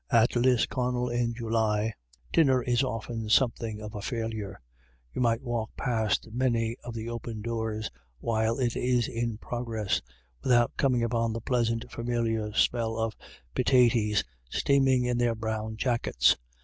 [0.09, 1.93] At Lisconnel in July,
[2.33, 4.59] dinner is often something of a failure.
[5.13, 10.01] You might walk past many of the open doors while it is in progress,
[10.43, 13.15] without coming upon the pleasant familiar smell of
[13.53, 16.35] pitaties steaming in their brown jackets.